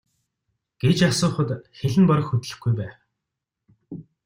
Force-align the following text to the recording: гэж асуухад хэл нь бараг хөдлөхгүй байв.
гэж 0.83 0.99
асуухад 1.11 1.49
хэл 1.77 1.95
нь 1.99 2.09
бараг 2.09 2.25
хөдлөхгүй 2.27 2.73
байв. 2.79 2.93